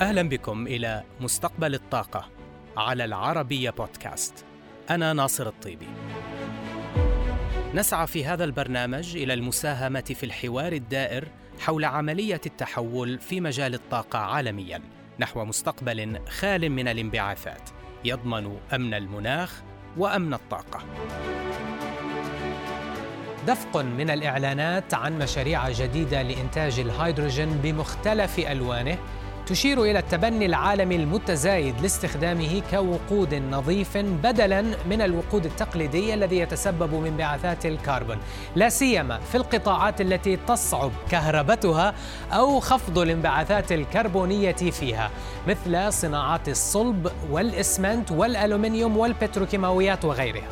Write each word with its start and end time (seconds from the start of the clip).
أهلا 0.00 0.22
بكم 0.22 0.66
إلى 0.66 1.02
مستقبل 1.20 1.74
الطاقة 1.74 2.28
على 2.76 3.04
العربية 3.04 3.70
بودكاست. 3.70 4.44
أنا 4.90 5.12
ناصر 5.12 5.46
الطيبي. 5.46 5.86
نسعى 7.74 8.06
في 8.06 8.24
هذا 8.24 8.44
البرنامج 8.44 9.16
إلى 9.16 9.34
المساهمة 9.34 10.00
في 10.00 10.26
الحوار 10.26 10.72
الدائر 10.72 11.28
حول 11.60 11.84
عملية 11.84 12.40
التحول 12.46 13.18
في 13.18 13.40
مجال 13.40 13.74
الطاقة 13.74 14.18
عالميا 14.18 14.80
نحو 15.18 15.44
مستقبل 15.44 16.18
خال 16.28 16.70
من 16.70 16.88
الانبعاثات 16.88 17.70
يضمن 18.04 18.58
أمن 18.74 18.94
المناخ 18.94 19.62
وأمن 19.96 20.34
الطاقة. 20.34 20.84
دفق 23.46 23.76
من 23.76 24.10
الإعلانات 24.10 24.94
عن 24.94 25.18
مشاريع 25.18 25.70
جديدة 25.70 26.22
لإنتاج 26.22 26.80
الهيدروجين 26.80 27.48
بمختلف 27.48 28.38
ألوانه 28.38 28.98
تشير 29.46 29.82
إلى 29.82 29.98
التبني 29.98 30.46
العالمي 30.46 30.96
المتزايد 30.96 31.80
لاستخدامه 31.80 32.62
كوقود 32.70 33.34
نظيف 33.34 33.96
بدلا 33.96 34.62
من 34.62 35.02
الوقود 35.02 35.44
التقليدي 35.44 36.14
الذي 36.14 36.38
يتسبب 36.38 36.94
من 36.94 37.06
انبعاثات 37.06 37.66
الكربون، 37.66 38.18
لا 38.56 38.68
سيما 38.68 39.20
في 39.20 39.34
القطاعات 39.34 40.00
التي 40.00 40.36
تصعب 40.36 40.90
كهربتها 41.10 41.94
أو 42.32 42.60
خفض 42.60 42.98
الانبعاثات 42.98 43.72
الكربونية 43.72 44.52
فيها، 44.52 45.10
مثل 45.48 45.92
صناعات 45.92 46.48
الصلب 46.48 47.12
والإسمنت 47.30 48.12
والألومنيوم 48.12 48.96
والبتروكيماويات 48.96 50.04
وغيرها. 50.04 50.48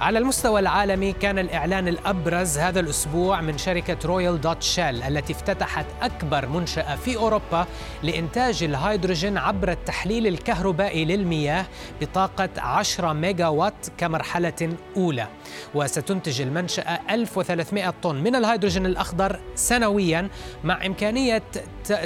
على 0.00 0.18
المستوى 0.18 0.60
العالمي 0.60 1.12
كان 1.12 1.38
الإعلان 1.38 1.88
الأبرز 1.88 2.58
هذا 2.58 2.80
الأسبوع 2.80 3.40
من 3.40 3.58
شركة 3.58 3.96
رويال 4.04 4.40
دوت 4.40 4.62
شيل 4.62 5.02
التي 5.02 5.32
افتتحت 5.32 5.86
أكبر 6.02 6.48
منشأة 6.48 6.96
في 6.96 7.16
أوروبا 7.16 7.66
لإنتاج 8.02 8.62
الهيدروجين 8.62 9.38
عبر 9.38 9.70
التحليل 9.70 10.26
الكهربائي 10.26 11.04
للمياه 11.04 11.66
بطاقة 12.00 12.48
10 12.58 13.12
ميجا 13.12 13.48
وات 13.48 13.86
كمرحلة 13.98 14.76
أولى. 14.96 15.26
وستنتج 15.74 16.40
المنشأة 16.40 17.00
1300 17.10 17.94
طن 18.02 18.16
من 18.16 18.36
الهيدروجين 18.36 18.86
الأخضر 18.86 19.40
سنويا 19.54 20.28
مع 20.64 20.86
إمكانية 20.86 21.42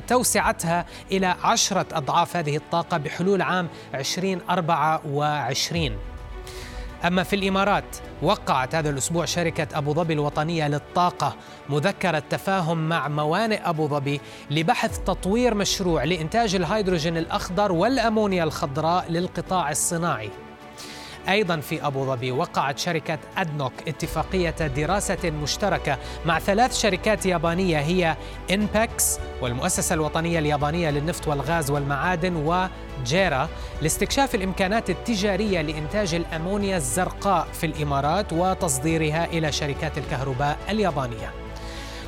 توسعتها 0.07 0.87
إلى 1.11 1.27
عشرة 1.27 1.87
أضعاف 1.93 2.37
هذه 2.37 2.57
الطاقة 2.57 2.97
بحلول 2.97 3.43
عام 3.43 3.69
2024 3.95 6.12
أما 7.05 7.23
في 7.23 7.37
الإمارات 7.37 7.97
وقعت 8.23 8.75
هذا 8.75 8.91
الأسبوع 8.91 9.25
شركة 9.25 9.79
أبو 9.79 9.95
ظبي 9.95 10.13
الوطنية 10.13 10.69
للطاقة 10.69 11.37
مذكرة 11.69 12.23
تفاهم 12.31 12.89
مع 12.89 13.09
موانئ 13.09 13.61
أبو 13.65 13.89
ظبي 13.89 14.21
لبحث 14.51 14.99
تطوير 14.99 15.55
مشروع 15.55 16.05
لإنتاج 16.05 16.55
الهيدروجين 16.55 17.17
الأخضر 17.17 17.73
والأمونيا 17.73 18.45
الخضراء 18.45 19.11
للقطاع 19.11 19.71
الصناعي. 19.71 20.31
أيضا 21.29 21.57
في 21.57 21.87
أبو 21.87 22.07
ظبي 22.07 22.33
وقعت 22.33 22.79
شركة 22.79 23.19
أدنوك 23.37 23.73
اتفاقية 23.89 24.51
دراسة 24.51 25.31
مشتركة 25.31 25.99
مع 26.27 26.39
ثلاث 26.39 26.79
شركات 26.79 27.27
يابانية 27.27 27.79
هي 27.79 28.17
إنبكس 28.51 29.19
والمؤسسة 29.41 29.95
الوطنية 29.95 30.39
اليابانية 30.39 30.91
للنفط 30.91 31.29
والغاز 31.29 31.71
والمعادن 31.71 32.37
وجيرا 32.37 33.49
لاستكشاف 33.83 34.35
الإمكانات 34.35 34.91
التجارية 34.91 35.63
لإنتاج 35.63 36.15
الأمونيا 36.15 36.77
الزرقاء 36.77 37.47
في 37.53 37.67
الإمارات 37.67 38.33
وتصديرها 38.33 39.25
إلى 39.25 39.53
شركات 39.53 39.99
الكهرباء 39.99 40.59
اليابانية. 40.69 41.42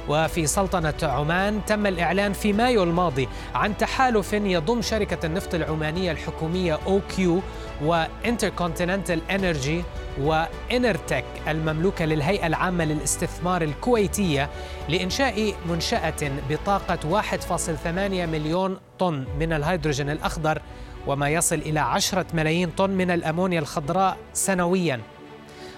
وفي 0.08 0.47
سلطنة 0.47 0.94
عمان 1.02 1.64
تم 1.64 1.86
الإعلان 1.86 2.33
في 2.33 2.52
مايو 2.52 2.83
الماضي 2.83 3.28
عن 3.55 3.77
تحالف 3.77 4.33
يضم 4.33 4.83
شركة 4.83 5.27
النفط 5.27 5.55
العمانية 5.55 6.12
الحكومية 6.12 6.79
OQ 6.86 7.40
و 7.83 7.91
InterContinental 7.91 9.30
Energy 9.30 9.85
و 10.20 10.32
EnerTech 10.32 11.24
المملوكة 11.48 12.05
للهيئة 12.05 12.46
العامة 12.46 12.84
للاستثمار 12.84 13.62
الكويتية 13.62 14.51
لإنشاء 14.89 15.55
منشأة 15.68 16.30
بطاقة 16.50 17.23
1.8 17.23 17.89
مليون 18.06 18.79
طن 18.98 19.24
من 19.40 19.52
الهيدروجين 19.52 20.11
الأخضر 20.11 20.62
وما 21.06 21.29
يصل 21.29 21.56
إلى 21.56 21.80
10 21.80 22.27
ملايين 22.34 22.70
طن 22.70 22.90
من 22.90 23.11
الأمونيا 23.11 23.58
الخضراء 23.61 24.17
سنوياً. 24.33 25.00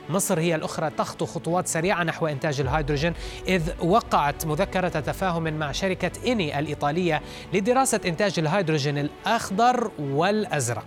مصر 0.09 0.41
هي 0.41 0.55
الأخرى 0.55 0.91
تخطو 0.91 1.27
خطوات 1.27 1.69
سريعة 1.69 2.05
نحو 2.05 2.27
إنتاج 2.27 2.61
الهيدروجين 2.61 3.15
إذ 3.49 3.71
وقعت 3.81 4.47
مذكرة 4.47 4.89
تفاهم 4.89 5.43
مع 5.43 5.73
شركة 5.73 6.11
إني 6.27 6.59
الإيطالية 6.59 7.23
لدراسة 7.53 8.01
إنتاج 8.07 8.39
الهيدروجين 8.39 8.99
الأخضر 8.99 9.91
والأزرق. 9.99 10.87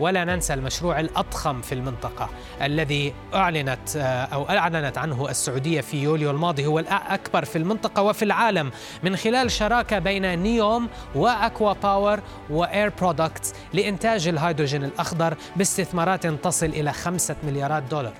ولا 0.00 0.24
ننسى 0.24 0.54
المشروع 0.54 1.00
الأضخم 1.00 1.60
في 1.60 1.74
المنطقة 1.74 2.28
الذي 2.62 3.14
أعلنت 3.34 3.96
أو 4.32 4.48
أعلنت 4.48 4.98
عنه 4.98 5.30
السعودية 5.30 5.80
في 5.80 6.02
يوليو 6.02 6.30
الماضي 6.30 6.66
هو 6.66 6.78
الأكبر 6.78 7.44
في 7.44 7.58
المنطقة 7.58 8.02
وفي 8.02 8.24
العالم 8.24 8.70
من 9.02 9.16
خلال 9.16 9.50
شراكة 9.50 9.98
بين 9.98 10.38
نيوم 10.38 10.88
وأكوا 11.14 11.72
باور 11.72 12.20
و 12.50 12.60
Air 12.60 12.92
Products 13.00 13.54
لإنتاج 13.72 14.28
الهيدروجين 14.28 14.84
الأخضر 14.84 15.36
باستثمارات 15.56 16.26
تصل 16.26 16.66
إلى 16.66 16.92
خمسة 16.92 17.36
مليارات 17.42 17.82
دولار. 17.82 18.12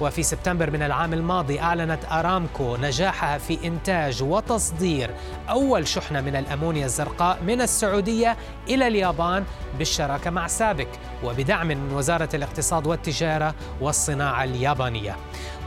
وفي 0.00 0.22
سبتمبر 0.22 0.70
من 0.70 0.82
العام 0.82 1.12
الماضي 1.12 1.60
أعلنت 1.60 2.00
أرامكو 2.12 2.76
نجاحها 2.76 3.38
في 3.38 3.66
إنتاج 3.66 4.22
وتصدير 4.22 5.10
أول 5.48 5.88
شحنة 5.88 6.20
من 6.20 6.36
الأمونيا 6.36 6.84
الزرقاء 6.86 7.38
من 7.46 7.60
السعودية 7.60 8.36
إلى 8.68 8.88
اليابان 8.88 9.44
بالشراكة 9.78 10.30
مع 10.30 10.46
سابك. 10.46 10.88
وبدعم 11.24 11.66
من 11.66 11.92
وزارة 11.92 12.28
الاقتصاد 12.34 12.86
والتجارة 12.86 13.54
والصناعة 13.80 14.44
اليابانية. 14.44 15.16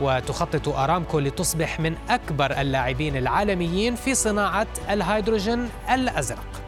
وتخطط 0.00 0.68
أرامكو 0.68 1.18
لتصبح 1.18 1.80
من 1.80 1.94
أكبر 2.10 2.60
اللاعبين 2.60 3.16
العالميين 3.16 3.94
في 3.94 4.14
صناعة 4.14 4.66
الهيدروجين 4.90 5.68
الأزرق. 5.90 6.63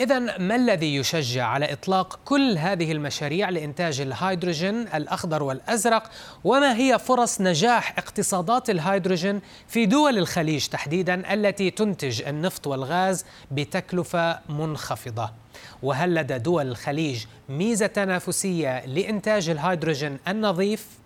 إذا 0.00 0.18
ما 0.38 0.56
الذي 0.56 0.96
يشجع 0.96 1.46
على 1.46 1.72
إطلاق 1.72 2.18
كل 2.24 2.58
هذه 2.58 2.92
المشاريع 2.92 3.48
لإنتاج 3.48 4.00
الهيدروجين 4.00 4.74
الأخضر 4.74 5.42
والأزرق؟ 5.42 6.10
وما 6.44 6.76
هي 6.76 6.98
فرص 6.98 7.40
نجاح 7.40 7.98
اقتصادات 7.98 8.70
الهيدروجين 8.70 9.40
في 9.68 9.86
دول 9.86 10.18
الخليج 10.18 10.66
تحديدا 10.66 11.34
التي 11.34 11.70
تنتج 11.70 12.22
النفط 12.22 12.66
والغاز 12.66 13.24
بتكلفة 13.50 14.38
منخفضة؟ 14.48 15.30
وهل 15.82 16.14
لدى 16.14 16.38
دول 16.38 16.68
الخليج 16.68 17.24
ميزة 17.48 17.86
تنافسية 17.86 18.86
لإنتاج 18.86 19.48
الهيدروجين 19.48 20.18
النظيف؟ 20.28 20.99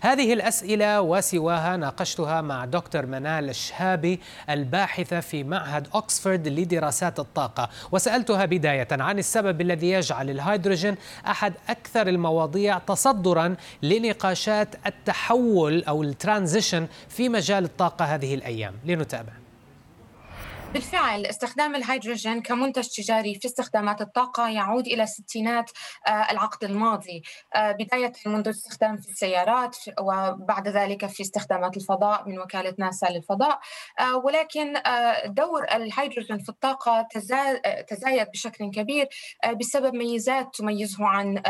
هذه 0.00 0.32
الأسئلة 0.32 1.00
وسواها 1.00 1.76
ناقشتها 1.76 2.40
مع 2.40 2.64
دكتور 2.64 3.06
منال 3.06 3.48
الشهابي 3.50 4.20
الباحثة 4.50 5.20
في 5.20 5.44
معهد 5.44 5.88
أكسفورد 5.94 6.48
لدراسات 6.48 7.18
الطاقة. 7.18 7.68
وسألتها 7.92 8.44
بداية 8.44 8.88
عن 8.90 9.18
السبب 9.18 9.60
الذي 9.60 9.90
يجعل 9.90 10.30
الهيدروجين 10.30 10.96
أحد 11.26 11.52
أكثر 11.68 12.08
المواضيع 12.08 12.78
تصدرا 12.78 13.56
لنقاشات 13.82 14.68
التحول 14.86 15.84
أو 15.84 16.02
ال 16.02 16.10
transition 16.10 16.86
في 17.08 17.28
مجال 17.28 17.64
الطاقة 17.64 18.04
هذه 18.04 18.34
الأيام. 18.34 18.74
لنتابع. 18.84 19.45
بالفعل 20.76 21.26
استخدام 21.26 21.74
الهيدروجين 21.74 22.42
كمنتج 22.42 22.88
تجاري 22.88 23.34
في 23.34 23.46
استخدامات 23.46 24.00
الطاقة 24.00 24.48
يعود 24.48 24.86
إلى 24.86 25.06
ستينات 25.06 25.70
آه، 26.06 26.10
العقد 26.10 26.64
الماضي. 26.64 27.22
آه، 27.54 27.72
بداية 27.72 28.12
منذ 28.26 28.48
استخدام 28.48 28.96
في 28.96 29.08
السيارات 29.08 29.76
وبعد 30.00 30.68
ذلك 30.68 31.06
في 31.06 31.22
استخدامات 31.22 31.76
الفضاء 31.76 32.28
من 32.28 32.38
وكالة 32.38 32.74
ناسا 32.78 33.06
للفضاء. 33.06 33.60
آه، 34.00 34.16
ولكن 34.16 34.74
دور 35.26 35.64
الهيدروجين 35.64 36.38
في 36.38 36.48
الطاقة 36.48 37.08
تزايد 37.88 38.30
بشكل 38.30 38.70
كبير 38.70 39.08
بسبب 39.60 39.94
ميزات 39.94 40.54
تميزه 40.54 41.06
عن 41.06 41.42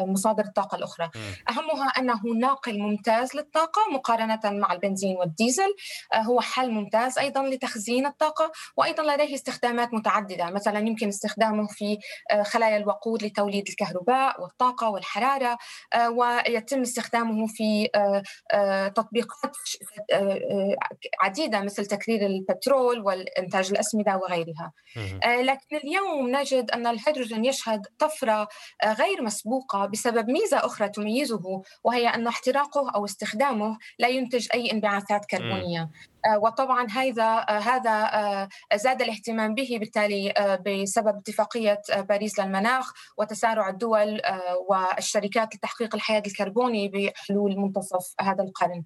مصادر 0.00 0.44
الطاقة 0.44 0.76
الأخرى. 0.76 1.10
أهمها 1.50 1.88
أنه 1.88 2.20
ناقل 2.40 2.78
ممتاز 2.78 3.36
للطاقة 3.36 3.82
مقارنة 3.92 4.40
مع 4.44 4.72
البنزين 4.72 5.16
والديزل. 5.16 5.74
هو 6.14 6.40
حل 6.40 6.70
ممتاز 6.70 7.18
أيضا 7.18 7.42
لتخزين 7.42 8.06
الطاقة. 8.06 8.27
الطاقة 8.28 8.52
وأيضا 8.76 9.14
لديه 9.14 9.34
استخدامات 9.34 9.94
متعددة 9.94 10.50
مثلا 10.50 10.78
يمكن 10.78 11.08
استخدامه 11.08 11.66
في 11.66 11.98
خلايا 12.42 12.76
الوقود 12.76 13.22
لتوليد 13.24 13.68
الكهرباء 13.68 14.42
والطاقة 14.42 14.90
والحرارة 14.90 15.58
ويتم 16.10 16.80
استخدامه 16.80 17.46
في 17.46 17.88
تطبيقات 18.96 19.56
عديدة 21.20 21.60
مثل 21.60 21.86
تكرير 21.86 22.26
البترول 22.26 23.00
والإنتاج 23.00 23.70
الأسمدة 23.70 24.16
وغيرها. 24.16 24.72
لكن 25.24 25.76
اليوم 25.76 26.36
نجد 26.36 26.70
أن 26.70 26.86
الهيدروجين 26.86 27.44
يشهد 27.44 27.86
طفرة 27.98 28.48
غير 28.84 29.22
مسبوقة 29.22 29.86
بسبب 29.86 30.30
ميزة 30.30 30.56
أخرى 30.58 30.88
تميزه 30.88 31.62
وهي 31.84 32.08
أن 32.08 32.26
احتراقه 32.26 32.90
أو 32.94 33.04
استخدامه 33.04 33.78
لا 33.98 34.08
ينتج 34.08 34.48
أي 34.54 34.72
انبعاثات 34.72 35.24
كربونية. 35.24 35.80
آه، 35.80 35.88
وطبعا 36.36 36.86
هذا 36.90 37.46
آه، 37.48 37.58
هذا 37.58 38.10
آه، 38.72 38.76
زاد 38.76 39.02
الاهتمام 39.02 39.54
به 39.54 39.76
بالتالي 39.80 40.34
بسبب 40.66 41.16
اتفاقية 41.16 41.80
باريس 41.96 42.38
للمناخ 42.38 42.92
وتسارع 43.18 43.68
الدول 43.68 44.20
والشركات 44.68 45.54
لتحقيق 45.54 45.94
الحياد 45.94 46.26
الكربوني 46.26 46.88
بحلول 46.88 47.56
منتصف 47.56 48.14
هذا 48.20 48.42
القرن. 48.44 48.84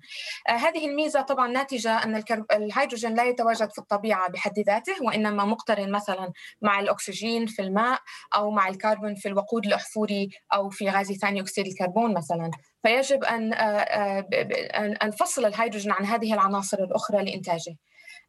هذه 0.48 0.88
الميزة 0.88 1.20
طبعا 1.20 1.48
ناتجة 1.48 2.04
أن 2.04 2.22
الهيدروجين 2.52 3.14
لا 3.14 3.24
يتواجد 3.24 3.70
في 3.70 3.78
الطبيعة 3.78 4.30
بحد 4.30 4.58
ذاته 4.58 4.94
وإنما 5.02 5.44
مقترن 5.44 5.92
مثلا 5.92 6.32
مع 6.62 6.80
الأكسجين 6.80 7.46
في 7.46 7.62
الماء 7.62 8.00
أو 8.34 8.50
مع 8.50 8.68
الكربون 8.68 9.14
في 9.14 9.28
الوقود 9.28 9.66
الأحفوري 9.66 10.30
أو 10.54 10.70
في 10.70 10.90
غاز 10.90 11.12
ثاني 11.12 11.40
أكسيد 11.40 11.66
الكربون 11.66 12.14
مثلا. 12.14 12.50
فيجب 12.82 13.24
أن 13.24 13.52
أن 13.52 15.08
نفصل 15.08 15.44
الهيدروجين 15.44 15.92
عن 15.92 16.04
هذه 16.04 16.34
العناصر 16.34 16.78
الأخرى 16.78 17.24
لإنتاجه. 17.24 17.76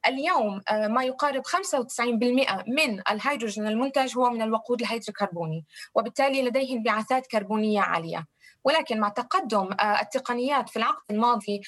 اليوم 0.07 0.61
ما 0.71 1.03
يقارب 1.03 1.41
95% 1.47 1.51
من 2.67 3.01
الهيدروجين 3.09 3.67
المنتج 3.67 4.17
هو 4.17 4.29
من 4.29 4.41
الوقود 4.41 4.81
الهيدروكربوني 4.81 5.65
وبالتالي 5.95 6.41
لديه 6.41 6.75
انبعاثات 6.75 7.27
كربونية 7.27 7.81
عالية 7.81 8.25
ولكن 8.63 8.99
مع 8.99 9.09
تقدم 9.09 9.69
التقنيات 10.01 10.69
في 10.69 10.77
العقد 10.77 11.11
الماضي 11.11 11.61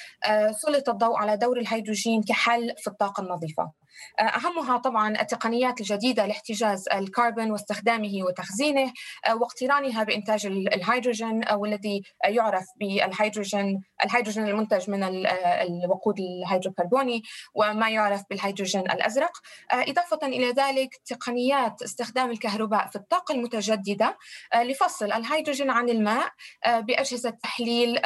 سلط 0.52 0.90
الضوء 0.90 1.18
على 1.18 1.38
دور 1.38 1.60
الهيدروجين 1.60 2.24
كحل 2.24 2.74
في 2.78 2.88
الطاقة 2.88 3.22
النظيفة 3.24 3.72
أهمها 4.20 4.78
طبعا 4.78 5.22
التقنيات 5.22 5.82
الجديدة 5.82 6.26
لاحتجاز 6.26 6.86
الكربون 6.94 7.52
واستخدامه 7.52 8.24
وتخزينه 8.24 8.94
آه، 9.28 9.36
واقترانها 9.36 10.04
بإنتاج 10.04 10.46
الهيدروجين 10.46 11.42
والذي 11.54 12.02
يعرف 12.26 12.66
بالهيدروجين 12.80 13.82
الهيدروجين 14.06 14.48
المنتج 14.48 14.90
من 14.90 15.04
آه، 15.04 15.30
الوقود 15.64 16.16
الهيدروكربوني 16.20 17.24
وما 17.56 17.90
يعرف 17.90 18.24
بالهيدروجين 18.30 18.82
الأزرق 18.82 19.32
آه، 19.74 19.92
إضافة 19.92 20.28
إلى 20.28 20.52
ذلك 20.52 20.90
تقنيات 21.06 21.82
استخدام 21.82 22.32
الكهرباء 22.32 22.88
في 22.88 22.96
الطاقة 22.96 23.36
المتجددة 23.36 24.18
لفصل 24.56 25.12
الهيدروجين 25.12 25.70
عن 25.70 25.90
الماء 25.90 26.30
بأجهزة 26.68 27.30
تحليل 27.30 28.00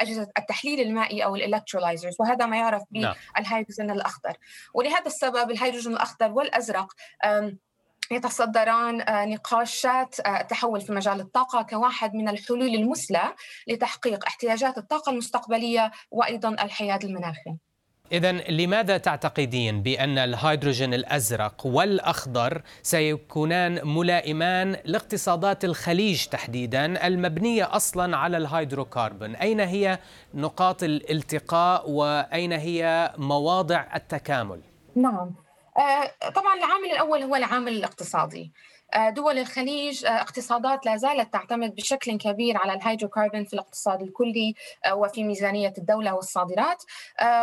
أجهزة 0.00 0.28
التحليل 0.38 0.80
المائي 0.80 1.24
أو 1.24 1.36
ال 1.36 1.42
electrolyzers 1.42 2.16
وهذا 2.20 2.46
ما 2.46 2.56
يعرف 2.56 2.82
نعم. 2.92 3.14
بالهيدروجين 3.36 3.90
الأخضر 3.90 4.36
ولهذا 4.74 5.06
السبب 5.06 5.50
الهيدروجين 5.50 5.92
الأخضر 5.92 6.32
والأزرق 6.32 6.92
يتصدران 8.10 9.04
نقاشات 9.30 10.16
التحول 10.26 10.80
في 10.80 10.92
مجال 10.92 11.20
الطاقة 11.20 11.62
كواحد 11.62 12.14
من 12.14 12.28
الحلول 12.28 12.74
المثلى 12.74 13.34
لتحقيق 13.68 14.26
احتياجات 14.26 14.78
الطاقة 14.78 15.10
المستقبلية 15.10 15.90
وأيضا 16.10 16.48
الحياد 16.48 17.04
المناخي. 17.04 17.56
إذا 18.12 18.32
لماذا 18.32 18.98
تعتقدين 18.98 19.82
بأن 19.82 20.18
الهيدروجين 20.18 20.94
الأزرق 20.94 21.66
والأخضر 21.66 22.62
سيكونان 22.82 23.88
ملائمان 23.88 24.76
لاقتصادات 24.84 25.64
الخليج 25.64 26.26
تحديدا 26.26 27.06
المبنية 27.06 27.76
أصلا 27.76 28.16
على 28.16 28.36
الهيدروكربون؟ 28.36 29.34
أين 29.34 29.60
هي 29.60 29.98
نقاط 30.34 30.82
الالتقاء 30.82 31.90
وأين 31.90 32.52
هي 32.52 33.12
مواضع 33.18 33.86
التكامل؟ 33.94 34.60
نعم. 34.96 35.34
آه، 35.78 36.30
طبعا 36.30 36.54
العامل 36.54 36.90
الأول 36.92 37.22
هو 37.22 37.36
العامل 37.36 37.72
الاقتصادي. 37.72 38.52
دول 38.96 39.38
الخليج 39.38 40.06
آه، 40.06 40.08
اقتصادات 40.08 40.86
لا 40.86 40.96
زالت 40.96 41.32
تعتمد 41.32 41.74
بشكل 41.74 42.18
كبير 42.18 42.56
على 42.58 42.72
الهيدروكربون 42.72 43.44
في 43.44 43.54
الاقتصاد 43.54 44.02
الكلي 44.02 44.54
آه، 44.86 44.94
وفي 44.94 45.24
ميزانية 45.24 45.72
الدولة 45.78 46.14
والصادرات. 46.14 46.84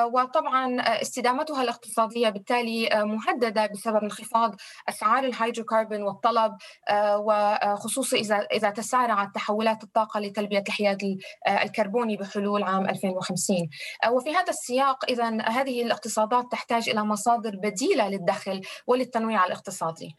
وطبعا 0.04 0.82
استدامتها 0.82 1.64
الاقتصادية 1.64 2.30
بالتالي 2.30 2.90
مهددة 2.94 3.66
بسبب 3.66 4.04
انخفاض 4.04 4.56
أسعار 4.90 5.24
الهيدروكربون 5.24 6.04
والطلب 6.04 6.58
وخصوصا 6.94 8.18
إذا 8.52 8.70
تسارعت 8.70 9.36
تحولات 9.36 9.84
الطاقة 9.84 10.20
لتلبية 10.20 10.64
الحياد 10.68 11.18
الكربوني 11.48 12.18
بحلول 12.18 12.64
عام 12.64 12.90
2050 12.90 13.70
وفي 14.10 14.36
هذا 14.36 14.50
السياق 14.50 15.06
إذا 15.10 15.42
هذه 15.42 15.84
الاقتصادات 15.84 16.52
تحتاج 16.52 16.90
إلى 16.90 17.04
مصادر 17.04 17.56
بديلة 17.56 18.10
للدخل 18.10 18.62
وللتنويع 18.88 19.46
الاقتصادي. 19.46 20.16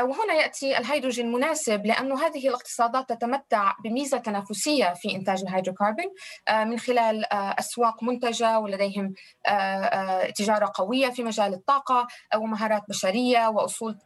وهنا 0.00 0.34
يأتي 0.34 0.69
الهيدروجين 0.78 1.32
مناسب 1.32 1.86
لأنه 1.86 2.26
هذه 2.26 2.48
الاقتصادات 2.48 3.08
تتمتع 3.08 3.74
بميزة 3.84 4.18
تنافسية 4.18 4.94
في 4.94 5.16
إنتاج 5.16 5.42
الهيدروكربون 5.42 6.06
آه، 6.48 6.64
من 6.64 6.78
خلال 6.78 7.32
آه، 7.32 7.56
أسواق 7.58 8.02
منتجة 8.02 8.58
ولديهم 8.58 9.14
آه، 9.48 10.30
تجارة 10.30 10.72
قوية 10.74 11.08
في 11.08 11.22
مجال 11.22 11.54
الطاقة 11.54 12.06
ومهارات 12.36 12.82
بشرية 12.88 13.48
وأصول 13.48 13.98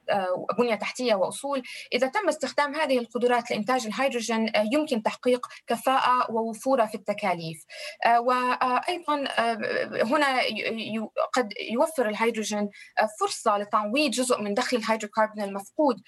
بنية 0.58 0.74
تحتية 0.74 1.14
وأصول. 1.14 1.62
إذا 1.92 2.06
تم 2.06 2.28
استخدام 2.28 2.74
هذه 2.74 2.98
القدرات 2.98 3.50
لإنتاج 3.50 3.86
الهيدروجين 3.86 4.52
يمكن 4.72 5.02
تحقيق 5.02 5.46
كفاءة 5.66 6.30
ووفورات 6.30 6.84
في 6.86 6.94
التكاليف. 6.94 7.64
وأيضا 8.06 9.24
هنا 10.02 10.40
قد 11.32 11.52
يوفر 11.70 12.08
الهيدروجين 12.08 12.70
فرصة 13.20 13.58
لتعويض 13.58 14.10
جزء 14.10 14.40
من 14.40 14.54
دخل 14.54 14.76
الهيدروكربون 14.76 15.44
المفقود 15.44 16.02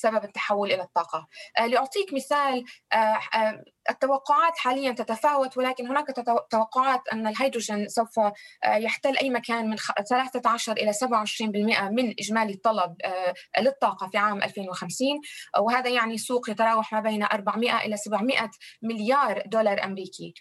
بسبب 0.00 0.24
التحول 0.24 0.72
إلى 0.72 0.82
الطاقة. 0.82 1.26
آه، 1.58 1.66
لأعطيك 1.66 2.14
مثال 2.14 2.64
آه، 2.92 2.96
آه، 3.34 3.64
التوقعات 3.90 4.58
حاليا 4.58 4.92
تتفاوت 4.92 5.56
ولكن 5.56 5.86
هناك 5.86 6.06
توقعات 6.50 7.00
أن 7.12 7.26
الهيدروجين 7.26 7.88
سوف 7.88 8.20
يحتل 8.66 9.16
أي 9.16 9.30
مكان 9.30 9.70
من 9.70 9.76
13 10.10 10.72
إلى 10.72 10.92
27% 10.92 11.88
من 11.88 12.14
إجمالي 12.20 12.52
الطلب 12.52 12.96
للطاقة 13.60 14.08
في 14.08 14.18
عام 14.18 14.42
2050 14.42 15.20
وهذا 15.58 15.90
يعني 15.90 16.18
سوق 16.18 16.50
يتراوح 16.50 16.92
ما 16.92 17.00
بين 17.00 17.22
400 17.22 17.78
إلى 17.78 17.96
700 17.96 18.50
مليار 18.82 19.42
دولار 19.46 19.84
أمريكي. 19.84 20.34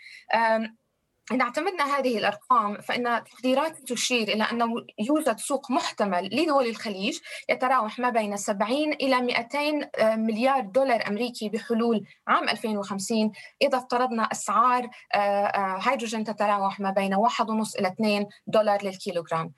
إذا 1.32 1.42
اعتمدنا 1.42 1.98
هذه 1.98 2.18
الأرقام 2.18 2.78
فإن 2.82 3.24
تقديرات 3.24 3.78
تشير 3.78 4.28
إلى 4.28 4.44
أنه 4.44 4.68
يوجد 5.00 5.40
سوق 5.40 5.72
محتمل 5.72 6.30
لدول 6.32 6.68
الخليج 6.68 7.20
يتراوح 7.50 8.00
ما 8.00 8.10
بين 8.10 8.38
70 8.38 8.94
إلى 8.94 9.22
200 9.22 9.90
آه، 10.00 10.16
مليار 10.16 10.62
دولار 10.62 11.08
أمريكي 11.08 11.50
بحلول 11.50 12.06
عام 12.28 12.50
2050 12.50 13.32
إذا 13.62 13.78
افترضنا 13.78 14.24
أسعار 14.24 14.90
آه، 15.16 15.18
آه، 15.18 15.80
هيدروجين 15.82 16.24
تتراوح 16.24 16.80
ما 16.80 16.92
بين 16.92 17.16
1.5 17.16 17.80
إلى 17.80 17.88
2 17.88 18.26
دولار 18.48 18.84
للكيلوغرام. 18.84 19.54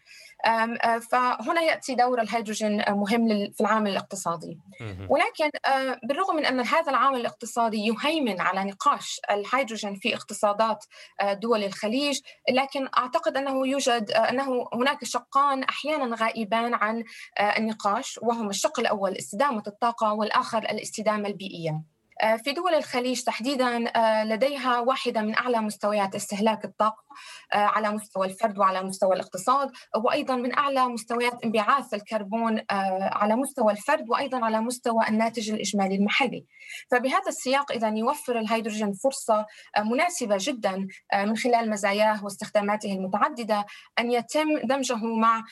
فهنا 1.11 1.61
يأتي 1.61 1.95
دور 1.95 2.21
الهيدروجين 2.21 2.83
مهم 2.89 3.27
في 3.27 3.61
العامل 3.61 3.91
الاقتصادي. 3.91 4.59
ولكن 5.09 5.49
آه، 5.65 5.99
بالرغم 6.03 6.35
من 6.35 6.45
أن 6.45 6.59
هذا 6.59 6.89
العامل 6.89 7.19
الاقتصادي 7.19 7.77
يهيمن 7.77 8.41
على 8.41 8.63
نقاش 8.63 9.21
الهيدروجين 9.31 9.95
في 9.95 10.15
اقتصادات 10.15 10.85
دول 11.31 11.63
الخليج 11.63 12.19
لكن 12.51 12.87
أعتقد 12.97 13.37
أنه 13.37 13.67
يوجد 13.67 14.11
أنه 14.11 14.67
هناك 14.73 15.03
شقان 15.03 15.63
أحيانا 15.63 16.15
غائبان 16.15 16.73
عن 16.73 17.03
النقاش 17.57 18.19
وهما 18.23 18.49
الشق 18.49 18.79
الأول 18.79 19.17
استدامة 19.17 19.63
الطاقة 19.67 20.13
والآخر 20.13 20.57
الاستدامة 20.57 21.27
البيئية. 21.27 21.90
في 22.21 22.51
دول 22.51 22.73
الخليج 22.73 23.21
تحديدا 23.23 23.97
آه، 23.97 24.23
لديها 24.23 24.79
واحدة 24.79 25.21
من 25.21 25.35
أعلى 25.35 25.61
مستويات 25.61 26.15
استهلاك 26.15 26.65
الطاقة 26.65 27.03
آه، 27.53 27.57
على 27.57 27.91
مستوى 27.91 28.27
الفرد 28.27 28.57
وعلى 28.57 28.83
مستوى 28.83 29.15
الاقتصاد 29.15 29.71
وأيضا 29.95 30.35
من 30.35 30.57
أعلى 30.57 30.87
مستويات 30.87 31.43
انبعاث 31.43 31.93
الكربون 31.93 32.61
على 33.01 33.35
مستوى 33.35 33.71
الفرد 33.71 34.09
وأيضا 34.09 34.45
على 34.45 34.61
مستوى 34.61 35.07
الناتج 35.09 35.51
الإجمالي 35.51 35.95
المحلي. 35.95 36.45
فبهذا 36.91 37.27
السياق 37.27 37.71
إذا 37.71 37.87
يوفر 37.87 38.39
الهيدروجين 38.39 38.93
فرصة 38.93 39.45
مناسبة 39.77 40.37
جدا 40.39 40.87
من 41.15 41.37
خلال 41.37 41.69
مزاياه 41.69 42.23
واستخداماته 42.23 42.93
المتعددة 42.93 43.65
أن 43.99 44.11
يتم 44.11 44.57
دمجه 44.57 44.95
مع 44.95 45.43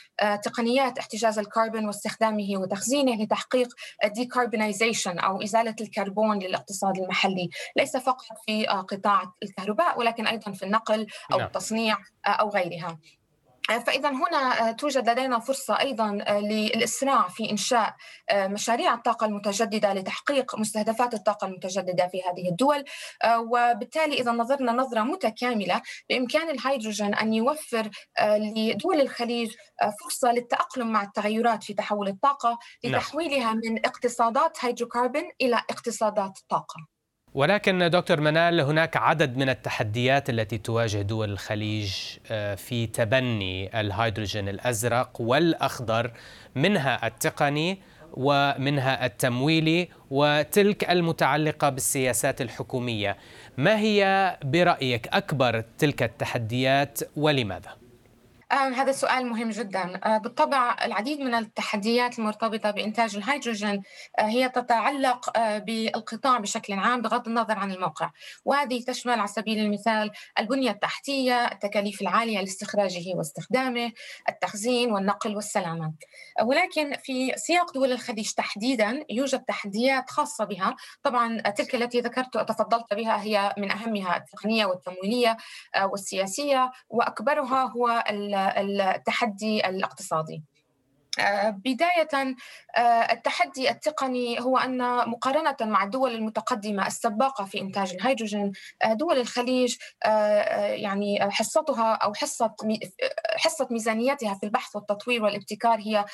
تقنيات 0.44 0.98
احتجاز 0.98 1.40
الكربون 1.40 1.86
واستخدامه 1.86 2.50
وتخزينه 2.52 3.24
لتحقيق 3.24 3.68
ال 4.04 4.11
decarbonization 4.11 5.20
أو 5.20 5.44
إزالة 5.44 5.76
الكربون 5.82 6.40
الاقتصاد 6.60 6.98
المحلي 6.98 7.50
ليس 7.76 7.98
فقط 7.98 8.26
في 8.46 8.70
آه، 8.70 8.82
قطاع 8.82 9.34
الكهرباء 9.44 10.00
ولكن 10.00 10.28
أيضا 10.28 10.52
في 10.52 10.64
النقل 10.64 11.08
أو 11.34 11.38
نعم. 11.38 11.48
التصنيع 11.48 11.98
آه، 12.28 12.30
أو 12.30 12.50
غيرها 12.50 13.00
فإذا 13.78 14.10
هنا 14.10 14.72
توجد 14.72 15.10
لدينا 15.10 15.40
فرصة 15.40 15.80
أيضا 15.80 16.12
للإسراع 16.30 17.28
في 17.28 17.52
إنشاء 17.52 17.96
مشاريع 18.34 18.94
الطاقة 18.94 19.26
المتجددة 19.26 19.94
لتحقيق 19.94 20.60
مستهدفات 20.60 21.14
الطاقة 21.14 21.48
المتجددة 21.48 22.08
في 22.08 22.22
هذه 22.22 22.50
الدول 22.50 22.84
وبالتالي 23.38 24.22
إذا 24.22 24.32
نظرنا 24.32 24.72
نظرة 24.72 25.02
متكاملة 25.02 25.82
بإمكان 26.10 26.50
الهيدروجين 26.50 27.16
أن 27.16 27.34
يوفر 27.34 27.90
لدول 28.22 29.02
الخليج 29.02 29.52
فرصة 30.04 30.32
للتأقلم 30.32 30.92
مع 30.92 31.04
التغيرات 31.04 31.64
في 31.64 31.74
تحول 31.74 32.08
الطاقة 32.08 32.60
نعم. 32.84 32.96
لتحويلها 32.96 33.54
من 33.54 33.86
اقتصادات 33.86 34.58
هيدروكربون 34.66 35.24
إلى 35.42 35.56
اقتصادات 35.56 36.40
طاقة 36.50 36.99
ولكن 37.34 37.90
دكتور 37.90 38.22
منال 38.22 38.62
هناك 38.62 38.98
عدد 38.98 39.38
من 39.38 39.50
التحديات 39.50 40.30
التي 40.30 40.58
تواجه 40.58 41.02
دول 41.02 41.32
الخليج 41.32 41.94
آه، 42.32 42.56
في 42.56 42.88
تبني 42.88 43.80
الهيدروجين 43.80 44.50
الأزرق 44.50 45.22
والأخضر 45.22 46.12
منها 46.56 47.08
التقني 47.08 47.82
ومنها 48.14 49.06
التمويلي 49.06 49.90
وتلك 50.10 50.90
المتعلقة 50.90 51.70
بالسياسات 51.70 52.42
الحكومية. 52.42 53.18
ما 53.58 53.80
هي 53.80 54.38
برأيك 54.44 55.08
أكبر 55.08 55.64
تلك 55.78 56.04
التحديات 56.04 57.00
ولماذا؟ 57.16 57.79
هذا 58.52 58.92
سؤال 58.92 59.28
مهم 59.28 59.50
جدا. 59.50 60.00
آه، 60.06 60.18
بالطبع 60.18 60.76
العديد 60.86 61.20
من 61.20 61.36
التحديات 61.36 62.20
المرتبطة 62.20 62.72
بإنتاج 62.72 63.16
الهيدروجين 63.16 63.82
آه، 64.20 64.22
هي 64.22 64.50
تتعلق 64.50 65.38
آه، 65.38 65.58
بالقطاع 65.58 66.38
بشكل 66.38 66.74
عام 66.74 67.02
بغض 67.02 67.28
النظر 67.28 67.60
عن 67.60 67.72
الموقع. 67.72 68.12
وهذه 68.46 68.84
تشمل 68.88 69.20
على 69.20 69.28
سبيل 69.28 69.60
المثال 69.60 70.12
البنية 70.40 70.72
التحتية 70.72 71.46
التكاليف 71.46 72.02
العالية 72.02 72.40
لاستخراجه 72.40 73.16
واستخدامه 73.16 73.92
التخزين 74.30 74.92
والنقل 74.92 75.36
والسلامة 75.36 75.94
ولكن 76.42 76.94
في 77.04 77.34
سياق 77.36 77.74
دول 77.74 77.92
الخليج 77.92 78.32
تحديدا 78.32 79.06
يوجد 79.10 79.40
تحديات 79.40 80.10
خاصة 80.10 80.46
بها. 80.46 80.76
طبعا 81.04 81.40
تلك 81.40 81.76
التي 81.76 82.00
ذكرت 82.00 82.38
تفضلت 82.38 82.94
بها 82.94 83.22
هي 83.22 83.54
من 83.58 83.72
أهمها 83.72 84.18
التقنية 84.18 84.66
والتمويلية 84.66 85.38
والسياسية 85.84 86.72
وأكبرها 86.90 87.72
هو 87.76 88.04
التحدي 88.40 89.70
الاقتصادي. 89.70 90.44
بداية 91.52 92.36
آه، 92.78 92.82
التحدي 93.12 93.70
التقني 93.70 94.40
هو 94.40 94.58
أن 94.58 95.10
مقارنة 95.10 95.56
مع 95.62 95.84
الدول 95.84 96.16
المتقدمة 96.16 96.88
السباقة 96.88 97.46
في 97.46 97.62
إنتاج 97.62 97.94
الهيدروجين 97.94 98.52
آه، 98.84 98.94
دول 98.94 99.18
الخليج 99.18 99.76
يعني 100.60 101.32
حصتها 101.32 101.94
أو 101.94 102.14
حصة 102.14 102.56
حصة 103.38 103.68
ميزانيتها 103.72 104.34
في 104.34 104.44
البحث 104.44 104.76
والتطوير 104.76 105.24
والابتكار 105.24 105.80
هي 105.80 106.06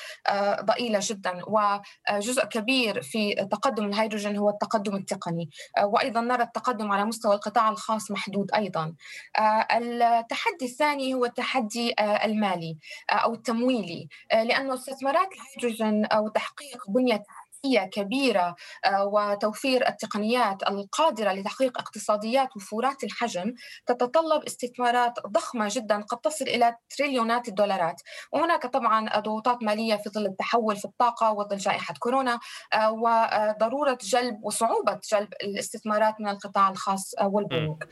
ضئيلة 0.60 0.98
جدا 1.02 1.40
وجزء 1.46 2.44
كبير 2.44 3.02
في 3.02 3.34
تقدم 3.34 3.84
الهيدروجين 3.84 4.36
هو 4.36 4.50
التقدم 4.50 4.96
التقني. 4.96 5.50
وأيضا 5.82 6.20
نرى 6.20 6.42
التقدم 6.42 6.92
على 6.92 7.04
مستوى 7.04 7.34
القطاع 7.34 7.68
الخاص 7.68 8.10
محدود 8.10 8.50
أيضا. 8.54 8.94
التحدي 9.72 10.64
الثاني 10.64 11.14
هو 11.14 11.24
التحدي 11.24 11.94
المالي 12.00 12.76
أو 13.10 13.34
التمويلي 13.34 14.08
لأنه 14.32 14.74
استثمارات 14.96 15.28
الهيدروجين 15.32 16.04
أو 16.04 16.28
تحقيق 16.28 16.90
بنية 16.90 17.16
تحتية 17.16 17.80
كبيرة 17.80 18.56
آه، 18.84 19.04
وتوفير 19.06 19.88
التقنيات 19.88 20.62
القادرة 20.62 21.32
لتحقيق 21.32 21.78
اقتصاديات 21.78 22.56
وفورات 22.56 23.04
الحجم 23.04 23.54
تتطلب 23.86 24.42
استثمارات 24.46 25.12
ضخمة 25.26 25.68
جدا 25.70 26.00
قد 26.00 26.18
تصل 26.18 26.44
إلى 26.44 26.76
تريليونات 26.96 27.48
الدولارات. 27.48 28.02
وهناك 28.32 28.66
طبعا 28.66 29.20
ضغوطات 29.20 29.62
مالية 29.62 29.96
في 29.96 30.10
ظل 30.10 30.26
التحول 30.26 30.76
في 30.76 30.84
الطاقة 30.84 31.32
وظل 31.32 31.56
جائحة 31.56 31.94
كورونا 31.98 32.38
آه، 32.72 32.92
وضرورة 32.92 33.98
جلب 34.02 34.44
وصعوبة 34.44 35.00
جلب 35.12 35.28
الاستثمارات 35.42 36.14
من 36.20 36.28
القطاع 36.28 36.70
الخاص 36.70 37.14
والبنوك. 37.22 37.84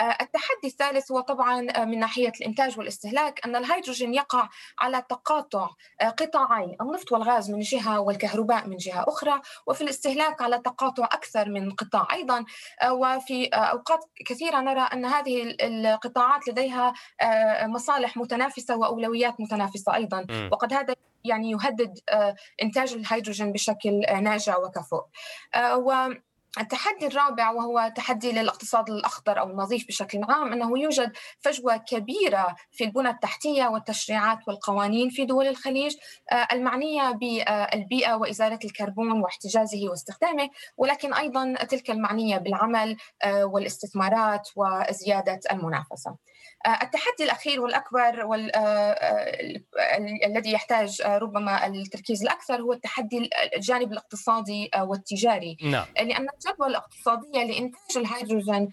التحدي 0.00 0.66
الثالث 0.66 1.12
هو 1.12 1.20
طبعا 1.20 1.84
من 1.84 1.98
ناحية 1.98 2.32
الإنتاج 2.40 2.78
والاستهلاك 2.78 3.46
أن 3.46 3.56
الهيدروجين 3.56 4.14
يقع 4.14 4.48
على 4.78 5.02
تقاطع 5.08 5.68
قطاعي 6.00 6.76
النفط 6.80 7.12
والغاز 7.12 7.50
من 7.50 7.60
جهة 7.60 8.00
والكهرباء 8.00 8.66
من 8.66 8.76
جهة 8.76 9.04
أخرى 9.08 9.40
وفي 9.66 9.80
الاستهلاك 9.80 10.42
على 10.42 10.58
تقاطع 10.58 11.04
أكثر 11.04 11.48
من 11.48 11.70
قطاع 11.70 12.06
أيضا. 12.12 12.44
وفي 12.90 13.46
أوقات 13.46 14.04
كثيرة 14.26 14.60
نرى 14.60 14.80
أن 14.80 15.04
هذه 15.04 15.56
القطاعات 15.60 16.48
لديها 16.48 16.92
مصالح 17.62 18.16
متنافسة 18.16 18.76
وأولويات 18.76 19.40
متنافسة 19.40 19.94
أيضا. 19.94 20.26
وقد 20.52 20.72
هذا 20.72 20.94
يعني 21.24 21.50
يهدد 21.50 21.98
إنتاج 22.62 22.92
الهيدروجين 22.92 23.52
بشكل 23.52 24.00
ناجع 24.22 24.58
وكفؤ. 24.58 25.02
التحدي 26.60 27.06
الرابع 27.06 27.50
وهو 27.50 27.92
تحدي 27.96 28.32
للاقتصاد 28.32 28.90
الأخضر 28.90 29.40
أو 29.40 29.50
النظيف 29.50 29.86
بشكل 29.88 30.20
عام 30.28 30.52
أنه 30.52 30.78
يوجد 30.78 31.12
فجوة 31.40 31.76
كبيرة 31.76 32.56
في 32.72 32.84
البنى 32.84 33.10
التحتية 33.10 33.66
والتشريعات 33.66 34.38
والقوانين 34.48 35.10
في 35.10 35.24
دول 35.24 35.46
الخليج 35.46 35.96
آه، 36.32 36.48
المعنية 36.52 37.10
بالبيئة 37.10 38.14
وإزالة 38.14 38.58
الكربون 38.64 39.12
واحتجازه 39.12 39.88
واستخدامه 39.90 40.50
ولكن 40.76 41.14
أيضا 41.14 41.54
تلك 41.54 41.90
المعنية 41.90 42.38
بالعمل 42.38 42.96
آه، 43.22 43.44
والاستثمارات 43.44 44.48
وزيادة 44.56 45.40
المنافسة. 45.52 46.16
آه، 46.66 46.82
التحدي 46.82 47.24
الأخير 47.24 47.60
والأكبر 47.60 48.26
وال... 48.26 48.56
آه، 48.56 48.60
آه، 48.60 49.56
الذي 50.26 50.52
يحتاج 50.52 51.02
ربما 51.02 51.66
التركيز 51.66 52.22
الأكثر 52.22 52.62
هو 52.62 52.72
التحدي 52.72 53.30
الجانب 53.56 53.92
الاقتصادي 53.92 54.70
والتجاري. 54.80 55.56
نعم. 55.62 55.86
لأن 55.96 56.26
الجدوى 56.34 56.66
الاقتصاديه 56.66 57.44
لإنتاج 57.44 57.96
الهيدروجين 57.96 58.68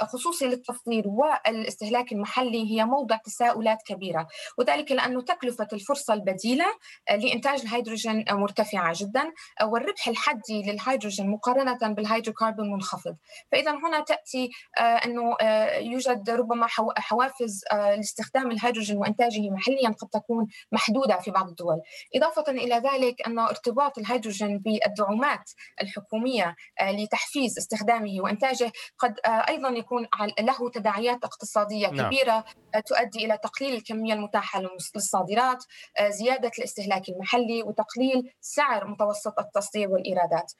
خصوصي 0.00 0.46
للتصدير 0.46 1.04
والاستهلاك 1.06 2.12
المحلي 2.12 2.70
هي 2.70 2.84
موضع 2.84 3.16
تساؤلات 3.16 3.78
كبيرة. 3.86 4.28
وذلك 4.58 4.92
لأنه 4.92 5.22
تكلفة 5.22 5.68
الفرصة 5.72 6.14
البديلة 6.14 6.66
لإنتاج 7.10 7.60
الهيدروجين 7.60 8.24
مرتفعة 8.30 8.92
جدا 8.96 9.32
والربح 9.62 10.08
الحدي 10.08 10.62
للهيدروجين 10.62 11.30
مقارنة 11.30 11.78
بالهيدروكربون 11.94 12.72
منخفض 12.72 13.16
فاذا 13.52 13.70
هنا 13.70 14.00
تأتي 14.00 14.50
أنه 14.78 15.36
يوجد 15.78 16.30
ربما 16.30 16.66
حوافز 17.08 17.64
آه، 17.72 17.94
لاستخدام 17.94 18.50
الهيدروجين 18.50 18.96
وإنتاجه 18.96 19.50
محليا 19.50 19.88
قد 19.88 20.08
تكون 20.08 20.46
محدودة 20.72 21.18
في 21.18 21.30
بعض 21.30 21.48
الدول، 21.48 21.80
إضافة 22.16 22.52
إلى 22.52 22.74
ذلك 22.74 23.26
أن 23.26 23.38
ارتباط 23.38 23.98
الهيدروجين 23.98 24.58
بالدعومات 24.58 25.50
الحكومية 25.82 26.56
آه، 26.80 26.92
لتحفيز 26.92 27.58
استخدامه 27.58 28.16
وإنتاجه 28.20 28.72
قد 28.98 29.14
آه، 29.26 29.28
أيضا 29.48 29.68
يكون 29.68 30.06
له 30.40 30.70
تداعيات 30.70 31.24
اقتصادية 31.24 31.88
نعم. 31.88 32.06
كبيرة 32.06 32.44
تؤدي 32.86 33.24
إلى 33.24 33.38
تقليل 33.38 33.74
الكمية 33.74 34.14
المتاحة 34.14 34.62
للصادرات، 34.94 35.64
زيادة 36.08 36.50
الاستهلاك 36.58 37.08
المحلي 37.08 37.62
وتقليل 37.62 38.32
سعر 38.40 38.86
متوسط 38.86 39.38
التصدير 39.38 39.88
والإيرادات. 39.88 40.52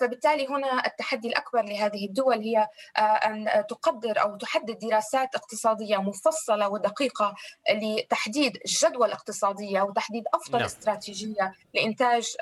فبالتالي 0.00 0.46
هنا 0.46 0.86
التحدي 0.86 1.28
الأكبر 1.28 1.62
لهذه 1.62 2.06
الدول 2.06 2.38
هي 2.40 2.68
أن 2.98 3.66
تقدر 3.68 4.22
أو 4.22 4.36
تحدد 4.36 4.78
دراسات 4.78 5.34
اقتصاديه 5.96 5.98
مفصلة 5.98 6.68
ودقيقة 6.68 7.34
لتحديد 7.70 8.58
الجدوى 8.64 9.06
الاقتصادية 9.06 9.82
وتحديد 9.82 10.24
أفضل 10.34 10.58
نعم. 10.58 10.66
استراتيجية 10.66 11.52
لإنتاج 11.74 12.36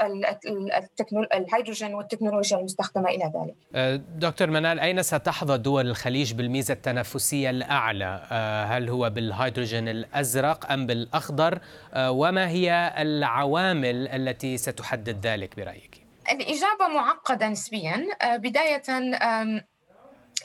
الهيدروجين 1.35 1.95
والتكنولوجيا 1.95 2.59
المستخدمة 2.59 3.09
إلى 3.09 3.25
ذلك. 3.25 3.55
أه، 3.75 3.97
دكتور 3.97 4.51
منال 4.51 4.81
أين 4.81 5.03
ستحظى 5.03 5.59
دول 5.59 5.87
الخليج 5.87 6.33
بالميزة 6.33 6.75
التنافسية 6.75 7.51
الأعلى؟ 7.51 8.27
أه، 8.31 8.65
هل 8.65 8.89
هو 8.89 9.11
بالهيدروجين 9.11 9.89
الأزرق 9.89 10.73
أم 10.73 10.87
بالأخضر؟ 10.87 11.59
أه، 11.95 12.11
وما 12.11 12.49
هي 12.49 12.95
العوامل 12.99 14.09
التي 14.09 14.57
ستحدد 14.57 15.27
ذلك 15.27 15.57
برأيك؟ 15.57 16.05
الإجابة 16.31 16.89
معقدة 16.89 17.49
نسبيا 17.49 18.07
بداية 18.37 18.83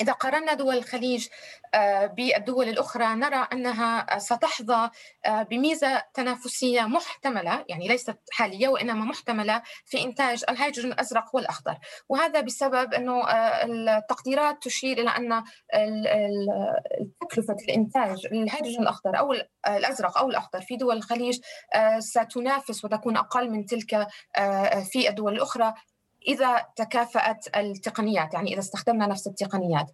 إذا 0.02 0.14
قارنا 0.14 0.54
دول 0.54 0.78
الخليج 0.78 1.28
آه، 1.74 2.06
بالدول 2.06 2.70
الأخرى 2.70 3.06
نرى 3.16 3.48
أنها 3.54 4.20
ستحظى 4.20 4.90
آه، 5.26 5.44
بميزة 5.44 6.04
تنافسية 6.14 6.82
محتملة 6.82 7.66
يعني 7.70 7.88
ليست 7.88 8.18
حالية 8.32 8.68
وإنما 8.68 9.06
محتملة 9.06 9.62
في 9.86 10.04
إنتاج 10.04 10.44
الهيدروجين 10.50 10.92
الأزرق 10.92 11.36
والأخضر. 11.36 11.78
وهذا 12.10 12.42
بسبب 12.42 12.94
أنه 12.94 13.28
آه، 13.28 13.66
التقديرات 13.66 14.64
تشير 14.64 14.98
إلى 14.98 15.10
أن 15.10 15.44
تكلفة 17.22 17.56
الإنتاج 17.70 18.26
الهيدروجين 18.26 18.82
الأخضر 18.82 19.20
أو 19.20 19.34
الأزرق 19.68 20.18
أو 20.18 20.30
الأخضر 20.30 20.62
في 20.62 20.76
دول 20.76 20.98
الخليج 20.98 21.40
ستنافس 22.00 22.86
وتكون 22.86 23.18
أقل 23.18 23.50
من 23.50 23.66
تلك 23.66 24.08
في 24.92 25.10
الدول 25.10 25.34
الأخرى. 25.34 25.74
إذا 26.30 26.66
تكافأت 26.76 27.58
التقنيات 27.58 28.34
يعني 28.34 28.54
إذا 28.54 28.60
استخدمنا 28.60 29.08
نفس 29.08 29.28
التقنيات. 29.28 29.92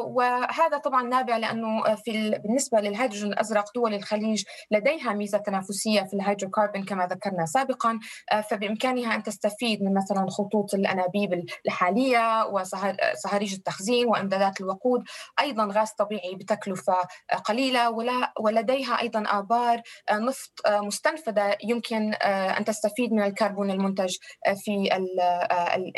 وهذا 0.00 0.78
طبعا 0.78 1.02
نابع 1.02 1.36
لأنه 1.36 1.94
في 1.94 2.30
بالنسبة 2.30 2.80
للهيدروجين 2.80 3.32
الأزرق 3.32 3.64
دول 3.74 3.94
الخليج 3.94 4.44
لديها 4.70 5.12
ميزة 5.12 5.38
تنافسية 5.38 6.02
في 6.02 6.14
الهيدروكربون 6.14 6.84
كما 6.84 7.06
ذكرنا 7.06 7.46
سابقا. 7.46 7.98
فبإمكانها 8.50 9.14
أن 9.14 9.22
تستفيد 9.22 9.82
من 9.82 9.94
مثلا 9.94 10.26
خطوط 10.30 10.74
الأنابيب 10.74 11.44
الحالية 11.66 12.46
وصهاريج 12.46 13.54
التخزين 13.54 14.08
وإمدادات 14.08 14.60
الوقود. 14.60 15.04
أيضا 15.40 15.68
غاز 15.72 15.90
طبيعي 15.90 16.34
بتكلفة 16.34 16.96
قليلة. 17.44 17.90
ولا 17.90 18.32
ولديها 18.40 19.00
أيضا 19.00 19.24
آبار 19.26 19.82
نفط 20.10 20.50
مستنفذه 20.68 21.56
يمكن 21.64 22.14
أن 22.14 22.64
تستفيد 22.64 23.12
من 23.12 23.22
الكربون 23.22 23.70
المنتج 23.70 24.16
في 24.56 24.88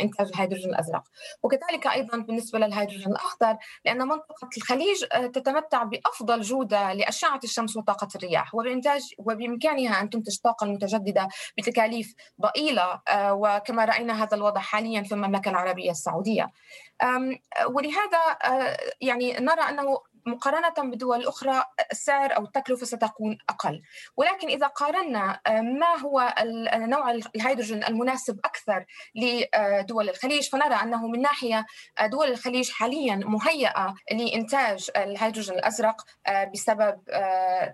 انتاج 0.01 0.29
الهيدروجين 0.29 0.71
الأزرق. 0.71 1.03
وكذلك 1.43 1.87
أيضا 1.87 2.19
بالنسبة 2.19 2.59
للهيدروجين 2.59 3.09
الأخضر 3.09 3.57
لأن 3.85 3.99
منطقة 3.99 4.49
الخليج 4.57 5.05
تتمتع 5.35 5.83
بأفضل 5.83 6.41
جودة 6.41 6.93
لأشعة 6.93 7.41
الشمس 7.45 7.77
وطاقة 7.77 8.09
الرياح 8.17 8.55
وبإنتاج 8.55 9.15
وبإمكانها 9.19 10.01
أن 10.01 10.11
تنتج 10.11 10.39
طاقة 10.45 10.67
متجدده 10.67 11.29
بتكاليف 11.59 12.15
ضئيلة 12.41 13.01
وكما 13.17 13.85
رأينا 13.85 14.23
هذا 14.23 14.37
الوضع 14.37 14.61
حاليا 14.61 15.03
في 15.03 15.13
المملكة 15.15 15.51
العربية 15.51 15.91
السعودية. 15.91 16.47
ولهذا 17.67 18.39
يعني 19.01 19.33
نرى 19.33 19.61
أنه 19.61 19.99
مقارنة 20.27 20.91
بدول 20.91 21.27
أخرى 21.27 21.65
السعر 21.93 22.37
أو 22.37 22.45
التكلفة 22.45 22.87
ستكون 22.87 23.39
أقل. 23.49 23.83
ولكن 24.17 24.49
إذا 24.49 24.67
قارنا 24.67 25.41
آه، 25.47 25.61
ما 25.61 25.99
هو 25.99 26.35
نوع 26.75 27.11
الهيدروجين 27.11 27.85
المناسب 27.85 28.41
أكثر 28.45 28.85
لدول 29.15 30.09
الخليج 30.09 30.49
فنرى 30.49 30.75
أنه 30.75 31.07
من 31.07 31.21
ناحية 31.21 31.67
آه، 31.99 32.07
دول 32.07 32.29
الخليج 32.29 32.71
حاليا 32.71 33.17
مهيئة 33.17 33.95
لإنتاج 34.13 34.91
الهيدروجين 34.97 35.55
الأزرق 35.55 36.05
آه، 36.27 36.45
بسبب 36.45 37.01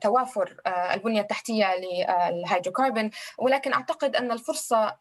توافر 0.03 0.57
البنية 0.67 1.21
التحتية 1.21 1.67
للهيدروكربون 1.77 3.11
ولكن 3.39 3.73
أعتقد 3.73 4.17
أن 4.17 4.33
الفرصة 4.33 4.97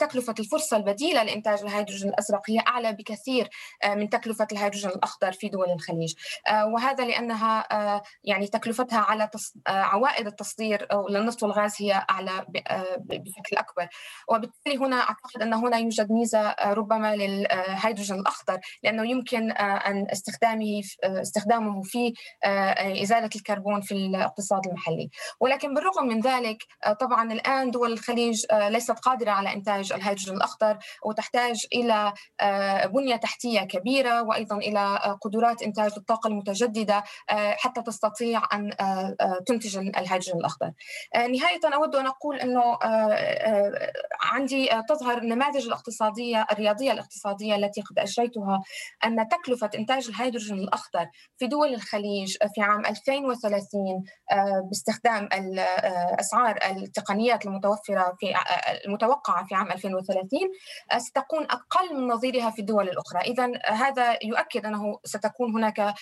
تكلفة 0.00 0.34
الفرصة 0.38 0.76
البديلة 0.76 1.22
لإنتاج 1.22 1.60
الهيدروجين 1.62 2.08
الأزرق 2.08 2.50
هي 2.50 2.58
أعلى 2.58 2.92
بكثير 2.92 3.48
من 3.86 4.08
تكلفة 4.08 4.46
الهيدروجين 4.52 4.90
الأخضر 4.90 5.32
في 5.32 5.48
دول 5.48 5.70
الخليج. 5.70 6.14
وهذا 6.74 7.04
لأنها 7.04 7.66
آه، 7.72 8.02
يعني 8.24 8.46
تكلفتها 8.46 8.98
على 8.98 9.30
آه، 9.66 9.70
عوائد 9.70 10.26
التصدير 10.26 10.88
للنفط 11.10 11.42
والغاز 11.42 11.74
هي 11.78 12.04
أعلى 12.10 12.46
آه، 12.68 12.96
بشكل 12.98 13.56
أكبر. 13.56 13.88
وبالتالي 14.28 14.76
هنا 14.76 14.96
أعتقد 14.96 15.42
أن 15.42 15.54
هنا 15.54 15.76
يوجد 15.76 16.12
ميزة 16.12 16.54
ربما 16.64 17.16
للهيدروجين 17.16 18.18
الأخضر 18.18 18.58
لأنه 18.82 19.10
يمكن 19.10 19.50
أن 19.52 20.06
استخدامه 20.12 20.80
استخدامه 21.04 21.82
في 21.82 22.12
إزالة 23.02 23.30
الكربون 23.36 23.80
في 23.80 23.94
الاقتصاد 23.94 24.66
المحلي. 24.66 25.10
ولكن 25.40 25.74
بالرغم 25.74 26.06
من 26.06 26.20
ذلك 26.20 26.62
طبعا 27.00 27.32
الآن 27.32 27.70
دول 27.70 27.92
الخليج 27.92 28.46
ليست 28.52 28.98
قادرة 28.98 29.30
على 29.30 29.52
إنتاج 29.54 29.92
الهيدروجين 29.92 30.36
الأخضر 30.36 30.78
وتحتاج 31.04 31.66
إلى 31.72 32.12
بنية 32.94 33.16
تحتية 33.16 33.60
كبيرة 33.60 34.22
وأيضا 34.22 34.56
إلى 34.56 35.16
قدرات 35.20 35.62
إنتاج 35.62 35.92
الطاقة 35.96 36.28
المتجددة 36.28 36.59
متجددة 36.60 37.04
آه، 37.30 37.50
حتى 37.58 37.82
تستطيع 37.82 38.42
أن 38.52 38.72
آه، 38.80 39.16
آه، 39.20 39.38
تنتج 39.46 39.78
الهيدروجين 39.78 40.36
الأخضر. 40.36 40.72
نهاية 41.14 41.60
أود 41.74 41.96
أن 41.96 42.06
أقول 42.06 42.36
إنه 42.36 42.78
عندي 44.20 44.68
تظهر 44.88 45.18
النماذج 45.18 45.66
الاقتصادية 45.66 46.46
الرياضية 46.52 46.92
الاقتصادية 46.92 47.54
التي 47.54 47.80
قد 47.80 47.98
اجريتها 47.98 48.62
أن 49.04 49.28
تكلفة 49.28 49.70
إنتاج 49.74 50.08
الهيدروجين 50.08 50.58
الأخضر 50.58 51.06
في 51.38 51.46
دول 51.46 51.74
الخليج 51.74 52.36
في 52.54 52.60
عام 52.60 52.86
2030 52.86 54.04
باستخدام 54.68 55.28
أسعار 56.20 56.58
التقنيات 56.70 57.46
المتوفرة 57.46 58.16
في 58.20 58.34
المتوقعة 58.84 59.46
في 59.46 59.54
عام 59.54 59.72
2030 59.72 60.40
ستكون 60.98 61.44
أقل 61.44 61.96
من 61.96 62.08
نظيرها 62.08 62.50
في 62.50 62.58
الدول 62.58 62.88
الأخرى، 62.88 63.20
اذا 63.20 63.52
هذا 63.66 64.18
يؤكد 64.24 64.66
أنه 64.66 64.98
ستكون 65.04 65.52
هناك 65.54 65.94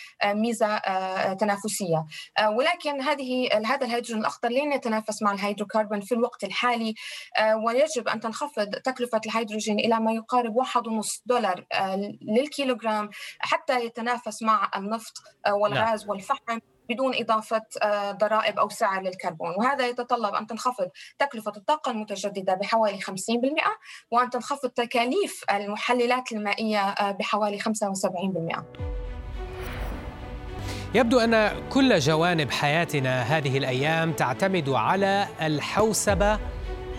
ميزة 0.48 0.66
آه، 0.66 1.32
تنافسية. 1.32 2.06
آه، 2.38 2.50
ولكن 2.50 3.00
هذه 3.00 3.48
هذا 3.66 3.86
الهيدروجين 3.86 4.18
الأخضر 4.18 4.48
لن 4.48 4.72
يتنافس 4.72 5.22
مع 5.22 5.32
الهيدروكربون 5.32 6.00
في 6.00 6.14
الوقت 6.14 6.44
الحالي. 6.44 6.94
آه، 7.38 7.56
ويجب 7.56 8.08
أن 8.08 8.20
تنخفض 8.20 8.70
تكلفة 8.70 9.20
الهيدروجين 9.26 9.78
إلى 9.78 10.00
ما 10.00 10.12
يقارب 10.12 10.56
1.5 10.56 11.22
دولار 11.26 11.64
للكيلوغرام 12.22 13.10
حتى 13.38 13.84
يتنافس 13.84 14.42
مع 14.42 14.70
النفط 14.76 15.12
والغاز 15.52 16.00
نعم. 16.00 16.10
والفحم 16.10 16.58
بدون 16.90 17.14
إضافة 17.14 17.62
ضرائب 18.10 18.58
أو 18.58 18.68
سعر 18.68 19.02
للكربون. 19.02 19.54
وهذا 19.58 19.86
يتطلب 19.86 20.34
أن 20.34 20.46
تنخفض 20.46 20.88
تكلفة 21.18 21.52
الطاقة 21.56 21.90
المتجددة 21.90 22.54
بحوالي 22.54 23.00
50% 23.00 23.10
وأن 24.10 24.30
تنخفض 24.30 24.68
تكاليف 24.68 25.44
المحللات 25.50 26.32
المائية 26.32 26.94
بحوالي 27.12 27.58
75% 27.58 28.97
يبدو 30.94 31.18
أن 31.18 31.50
كل 31.70 31.98
جوانب 31.98 32.50
حياتنا 32.50 33.22
هذه 33.22 33.58
الأيام 33.58 34.12
تعتمد 34.12 34.68
على 34.68 35.26
الحوسبة 35.42 36.38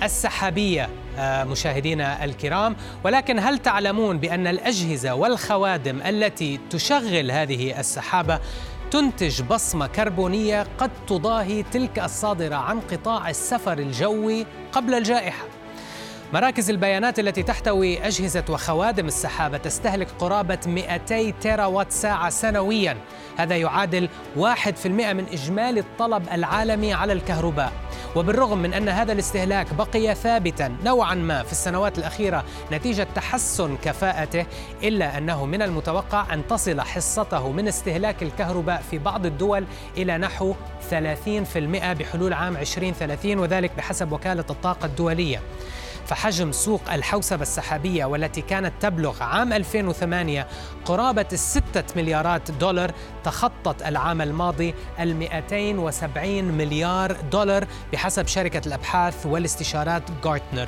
السحابية 0.04 0.90
آه، 1.18 1.44
مشاهدينا 1.44 2.26
الكرام. 2.26 2.76
ولكن 3.04 3.40
هل 3.40 3.58
تعلمون 3.58 4.18
بأن 4.18 4.48
الأجهزة 4.48 5.14
والخوادم 5.14 6.02
التي 6.02 6.60
تشغل 6.70 7.32
هذه 7.32 7.80
السحابة 7.80 8.40
تنتج 8.92 9.42
بصمة 9.42 9.88
كربونية 9.88 10.66
قد 10.78 10.92
تضاهي 11.08 11.64
تلك 11.64 12.00
الصادرة 12.00 12.56
عن 12.56 12.80
قطاع 12.80 13.30
السفر 13.30 13.80
الجوي 13.80 14.46
قبل 14.72 14.94
الجائحة؟ 14.94 15.46
مراكز 16.34 16.70
البيانات 16.70 17.20
التي 17.20 17.44
تحتوي 17.44 18.08
أجهزة 18.08 18.44
وخوادم 18.50 19.08
السحابة 19.08 19.58
تستهلك 19.58 20.08
قرابة 20.20 20.60
200 20.66 21.34
تيرا 21.42 21.66
وات 21.66 21.92
ساعة 21.92 22.30
سنويا. 22.30 22.98
هذا 23.38 23.56
يعادل 23.56 24.10
1% 24.36 24.88
من 25.14 25.26
إجمالي 25.32 25.80
الطلب 25.80 26.24
العالمي 26.34 26.94
على 26.94 27.14
الكهرباء. 27.14 27.72
وبالرغم 28.16 28.58
من 28.58 28.74
أن 28.74 28.90
هذا 28.90 29.12
الاستهلاك 29.12 29.74
بقي 29.74 30.16
ثابتا 30.16 30.76
نوعا 30.84 31.16
ما 31.16 31.44
في 31.44 31.52
السنوات 31.52 31.98
الأخيرة 31.98 32.44
نتيجة 32.72 33.08
تحسن 33.16 33.78
كفاءته 33.84 34.46
إلا 34.84 35.18
أنه 35.18 35.46
من 35.46 35.62
المتوقع 35.62 36.34
أن 36.34 36.48
تصل 36.48 36.82
حصته 36.82 37.52
من 37.52 37.68
استهلاك 37.68 38.24
الكهرباء 38.24 38.84
في 38.92 38.98
بعض 38.98 39.26
الدول 39.26 39.66
إلى 39.98 40.18
نحو 40.18 40.54
30% 40.92 40.96
بحلول 41.94 42.34
عام 42.34 42.58
2030 42.58 43.40
وذلك 43.40 43.72
بحسب 43.78 44.12
وكالة 44.12 44.46
الطاقة 44.50 44.86
الدولية. 44.86 45.42
فحجم 46.10 46.52
سوق 46.52 46.92
الحوسبة 46.92 47.42
السحابية 47.42 48.06
والتي 48.06 48.42
كانت 48.42 48.74
تبلغ 48.80 49.24
عام 49.24 49.54
2008 49.54 50.48
قرابة 50.86 51.26
الستة 51.34 51.84
مليارات 51.96 52.52
دولار 52.52 52.92
تخطت 53.24 53.82
العام 53.82 54.22
الماضي 54.22 54.74
ال 55.00 55.16
270 55.16 56.44
مليار 56.44 57.18
دولار 57.32 57.68
بحسب 57.94 58.28
شركة 58.28 58.68
الأبحاث 58.68 59.26
والاستشارات 59.26 60.04
جارتنر 60.24 60.68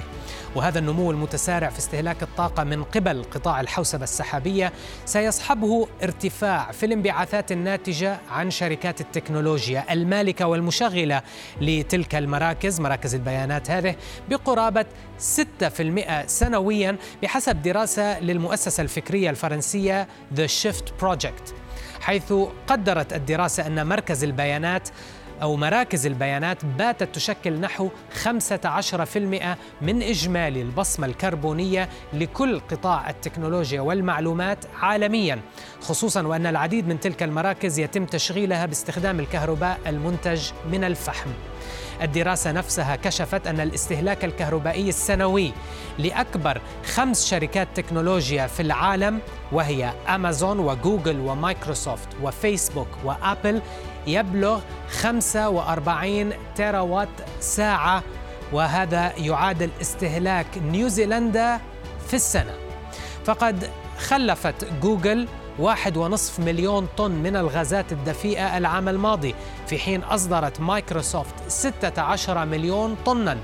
وهذا 0.56 0.80
النمو 0.80 1.12
المتسارع 1.12 1.70
في 1.70 1.80
استهلاك 1.80 2.24
الطاقة 2.24 2.64
من 2.64 2.84
قبل 2.84 3.24
قطاع 3.24 3.62
الحوسبة 3.62 4.04
السحابية 4.04 4.74
سيصحبه 5.06 5.88
ارتفاع 6.04 6.72
في 6.72 6.86
الانبعاثات 6.86 7.52
الناتجة 7.52 8.20
عن 8.32 8.52
شركات 8.52 9.02
التكنولوجيا 9.02 9.94
المالكة 9.94 10.46
والمشغلة 10.48 11.22
لتلك 11.62 12.16
المراكز 12.16 12.80
مراكز 12.80 13.16
البيانات 13.16 13.72
هذه 13.72 13.96
بقرابة 14.30 14.86
6% 15.62 16.26
سنويا 16.26 16.98
بحسب 17.24 17.62
دراسة 17.62 18.20
للمؤسسة 18.20 18.84
الفكرية 18.84 19.30
الفرنسية 19.30 20.08
The 20.36 20.48
Shift 20.64 21.06
Project 21.06 21.54
حيث 22.02 22.34
قدرت 22.68 23.14
الدراسة 23.14 23.68
أن 23.68 23.88
مركز 23.88 24.24
البيانات 24.24 24.90
أو 25.42 25.56
مراكز 25.56 26.06
البيانات 26.06 26.66
باتت 26.66 27.16
تشكل 27.16 27.60
نحو 27.60 27.90
15% 28.24 28.28
من 29.82 30.02
إجمالي 30.04 30.62
البصمة 30.62 31.08
الكربونية 31.08 31.90
لكل 32.14 32.60
قطاع 32.60 33.10
التكنولوجيا 33.10 33.82
والمعلومات 33.82 34.66
عالميا 34.82 35.40
خصوصا 35.82 36.28
وأن 36.28 36.46
العديد 36.46 36.88
من 36.88 37.00
تلك 37.00 37.24
المراكز 37.24 37.80
يتم 37.80 38.06
تشغيلها 38.06 38.66
باستخدام 38.66 39.20
الكهرباء 39.20 39.80
المنتج 39.88 40.52
من 40.72 40.84
الفحم. 40.84 41.30
الدراسة 42.02 42.52
نفسها 42.52 42.96
كشفت 42.96 43.48
أن 43.48 43.60
الاستهلاك 43.60 44.26
الكهربائي 44.26 44.90
السنوي 44.90 45.52
لأكبر 46.00 46.62
خمس 46.86 47.26
شركات 47.26 47.68
تكنولوجيا 47.76 48.48
في 48.48 48.60
العالم 48.60 49.20
وهي 49.52 49.94
أمازون 50.10 50.60
وجوجل 50.60 51.20
ومايكروسوفت 51.20 52.08
وفيسبوك 52.24 52.88
وأبل 53.04 53.62
يبلغ 54.08 54.60
45 54.90 56.34
تيراوات 56.56 57.10
ساعة 57.40 58.04
وهذا 58.54 59.14
يعادل 59.18 59.70
استهلاك 59.82 60.58
نيوزيلندا 60.58 61.60
في 62.08 62.14
السنة. 62.14 62.54
فقد 63.26 63.70
خلفت 64.00 64.66
جوجل 64.82 65.28
واحد 65.60 65.98
ونصف 65.98 66.40
مليون 66.40 66.88
طن 66.98 67.12
من 67.12 67.36
الغازات 67.36 67.92
الدفيئة 67.92 68.58
العام 68.58 68.90
الماضي 68.90 69.36
في 69.68 69.80
حين 69.80 70.04
أصدرت 70.04 70.60
مايكروسوفت 70.62 71.34
16 71.48 72.46
مليون 72.46 72.96
طناً. 73.06 73.38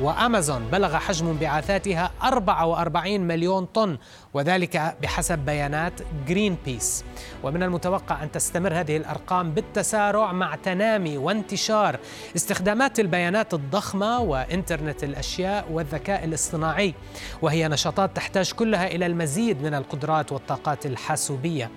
وأمازون 0.00 0.68
بلغ 0.72 0.96
حجم 0.96 1.28
انبعاثاتها 1.28 2.10
44 2.22 3.20
مليون 3.20 3.64
طن 3.64 3.98
وذلك 4.34 4.96
بحسب 5.02 5.38
بيانات 5.38 5.92
جرين 6.28 6.56
بيس 6.64 7.04
ومن 7.42 7.62
المتوقع 7.62 8.22
أن 8.22 8.32
تستمر 8.32 8.74
هذه 8.74 8.96
الأرقام 8.96 9.50
بالتسارع 9.50 10.32
مع 10.32 10.54
تنامي 10.54 11.18
وانتشار 11.18 11.98
استخدامات 12.36 13.00
البيانات 13.00 13.54
الضخمة 13.54 14.20
وإنترنت 14.20 15.04
الأشياء 15.04 15.72
والذكاء 15.72 16.24
الاصطناعي 16.24 16.94
وهي 17.42 17.68
نشاطات 17.68 18.16
تحتاج 18.16 18.52
كلها 18.52 18.86
إلى 18.86 19.06
المزيد 19.06 19.62
من 19.62 19.74
القدرات 19.74 20.32
والطاقات 20.32 20.86
الحاسوبية. 20.86 21.70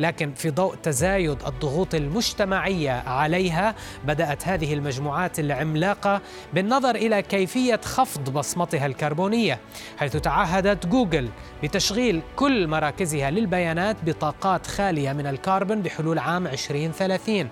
لكن 0.00 0.32
في 0.32 0.50
ضوء 0.50 0.74
تزايد 0.74 1.38
الضغوط 1.46 1.94
المجتمعية 1.94 2.92
عليها 2.92 3.74
بدأت 4.04 4.48
هذه 4.48 4.74
المجموعات 4.74 5.38
العملاقة 5.38 6.20
بالنظر 6.54 6.94
إلى 6.94 7.22
كيفية 7.22 7.80
خفض 7.84 8.30
بصمتها 8.30 8.86
الكربونية 8.86 9.58
حيث 9.98 10.16
تعهدت 10.16 10.86
جوجل 10.86 11.28
بتشغيل 11.62 12.22
كل 12.36 12.68
مراكزها 12.68 13.30
للبيانات 13.30 13.96
بطاقات 14.06 14.66
خالية 14.66 15.12
من 15.12 15.26
الكربون 15.26 15.82
بحلول 15.82 16.18
عام 16.18 16.46
2030 16.46 17.48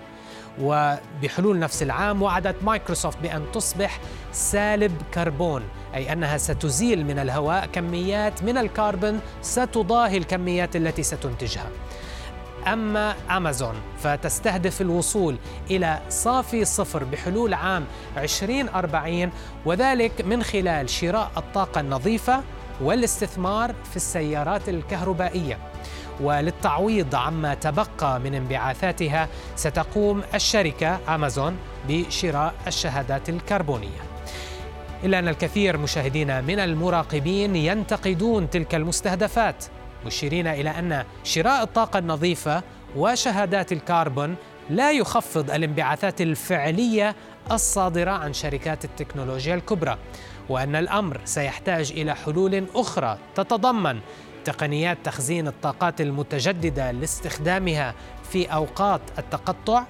وبحلول 0.60 1.58
نفس 1.58 1.82
العام 1.82 2.22
وعدت 2.22 2.64
مايكروسوفت 2.64 3.18
بأن 3.18 3.44
تصبح 3.52 4.00
سالب 4.32 4.92
كربون 5.14 5.62
أي 5.94 6.12
أنها 6.12 6.38
ستزيل 6.38 7.06
من 7.06 7.18
الهواء 7.18 7.66
كميات 7.66 8.42
من 8.42 8.58
الكربون 8.58 9.20
ستضاهي 9.42 10.16
الكميات 10.16 10.76
التي 10.76 11.02
ستنتجها. 11.02 11.70
أما 12.66 13.14
أمازون 13.30 13.74
فتستهدف 13.98 14.80
الوصول 14.80 15.36
إلى 15.70 16.00
صافي 16.08 16.64
صفر 16.64 17.04
بحلول 17.04 17.54
عام 17.54 17.84
2040 18.16 19.30
وذلك 19.64 20.20
من 20.20 20.42
خلال 20.42 20.90
شراء 20.90 21.30
الطاقة 21.36 21.80
النظيفة 21.80 22.42
والاستثمار 22.80 23.74
في 23.90 23.96
السيارات 23.96 24.68
الكهربائية. 24.68 25.58
وللتعويض 26.20 27.14
عما 27.14 27.54
تبقى 27.54 28.20
من 28.20 28.34
انبعاثاتها 28.34 29.28
ستقوم 29.56 30.22
الشركة 30.34 31.14
أمازون 31.14 31.56
بشراء 31.88 32.54
الشهادات 32.66 33.28
الكربونية. 33.28 34.02
إلا 35.04 35.18
أن 35.18 35.28
الكثير 35.28 35.78
مشاهدينا 35.78 36.40
من 36.40 36.58
المراقبين 36.58 37.56
ينتقدون 37.56 38.50
تلك 38.50 38.74
المستهدفات. 38.74 39.64
مشيرين 40.06 40.46
إلى 40.46 40.70
أن 40.70 41.04
شراء 41.24 41.62
الطاقة 41.62 41.98
النظيفة 41.98 42.62
وشهادات 42.96 43.72
الكربون 43.72 44.36
لا 44.70 44.92
يخفض 44.92 45.50
الانبعاثات 45.50 46.20
الفعلية 46.20 47.16
الصادرة 47.50 48.10
عن 48.10 48.32
شركات 48.32 48.84
التكنولوجيا 48.84 49.54
الكبرى 49.54 49.98
وأن 50.48 50.76
الأمر 50.76 51.20
سيحتاج 51.24 51.92
إلى 51.92 52.14
حلول 52.14 52.66
أخرى 52.74 53.18
تتضمن 53.34 54.00
تقنيات 54.44 54.98
تخزين 55.04 55.48
الطاقات 55.48 56.00
المتجددة 56.00 56.90
لاستخدامها 56.90 57.94
في 58.30 58.46
أوقات 58.46 59.00
التقطع 59.18 59.84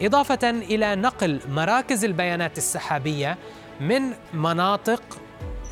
إضافة 0.00 0.50
إلى 0.50 0.96
نقل 0.96 1.40
مراكز 1.48 2.04
البيانات 2.04 2.58
السحابية 2.58 3.38
من 3.80 4.02
مناطق 4.34 5.02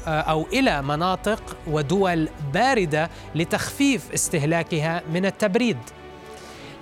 أو 0.09 0.47
إلى 0.53 0.83
مناطق 0.83 1.57
ودول 1.67 2.29
باردة 2.55 3.11
لتخفيف 3.35 4.13
استهلاكها 4.13 5.03
من 5.13 5.27
التبريد. 5.27 5.79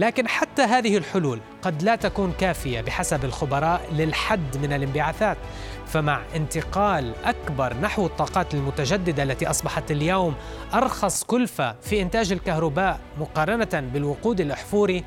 لكن 0.00 0.28
حتى 0.28 0.62
هذه 0.62 0.96
الحلول 0.96 1.40
قد 1.62 1.82
لا 1.82 1.96
تكون 1.96 2.32
كافية 2.40 2.80
بحسب 2.80 3.24
الخبراء 3.24 3.80
للحد 3.92 4.56
من 4.56 4.72
الانبعاثات. 4.72 5.36
فمع 5.86 6.20
انتقال 6.36 7.14
أكبر 7.24 7.74
نحو 7.76 8.06
الطاقات 8.06 8.54
المتجددة 8.54 9.22
التي 9.22 9.50
أصبحت 9.50 9.90
اليوم 9.90 10.34
أرخص 10.74 11.24
كلفة 11.24 11.74
في 11.82 12.02
إنتاج 12.02 12.32
الكهرباء 12.32 13.00
مقارنة 13.20 13.90
بالوقود 13.92 14.40
الأحفوري 14.40 15.04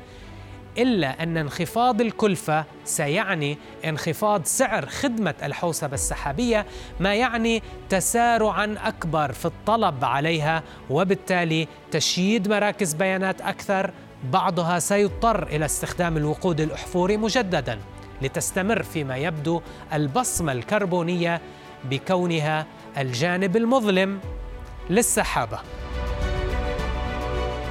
إلا 0.78 1.22
أن 1.22 1.36
انخفاض 1.36 2.00
الكلفة 2.00 2.64
سيعني 2.84 3.58
انخفاض 3.84 4.44
سعر 4.44 4.86
خدمة 4.86 5.34
الحوسبة 5.42 5.94
السحابية 5.94 6.66
ما 7.00 7.14
يعني 7.14 7.62
تسارعا 7.88 8.76
أكبر 8.84 9.32
في 9.32 9.44
الطلب 9.46 10.04
عليها 10.04 10.62
وبالتالي 10.90 11.68
تشييد 11.90 12.48
مراكز 12.48 12.94
بيانات 12.94 13.40
أكثر 13.40 13.90
بعضها 14.32 14.78
سيضطر 14.78 15.46
إلى 15.46 15.64
استخدام 15.64 16.16
الوقود 16.16 16.60
الأحفوري 16.60 17.16
مجددا 17.16 17.78
لتستمر 18.22 18.82
فيما 18.82 19.16
يبدو 19.16 19.60
البصمة 19.92 20.52
الكربونية 20.52 21.40
بكونها 21.84 22.66
الجانب 22.98 23.56
المظلم 23.56 24.20
للسحابة. 24.90 25.58